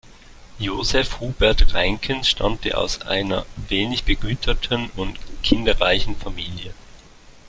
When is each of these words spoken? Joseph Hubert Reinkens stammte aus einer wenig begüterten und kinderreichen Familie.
Joseph 0.57 1.19
Hubert 1.19 1.75
Reinkens 1.75 2.27
stammte 2.27 2.75
aus 2.75 3.01
einer 3.03 3.45
wenig 3.67 4.03
begüterten 4.03 4.89
und 4.95 5.19
kinderreichen 5.43 6.15
Familie. 6.15 6.73